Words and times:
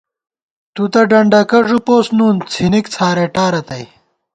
تُوتہ 0.73 1.01
ڈنڈَکہ 1.09 1.59
ݫُپوس 1.67 2.07
نُن، 2.17 2.35
څِھنِک 2.51 2.85
څھارېٹا 2.93 3.45
رتئ 3.53 3.83